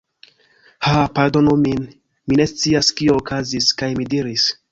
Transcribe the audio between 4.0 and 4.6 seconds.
mi diris: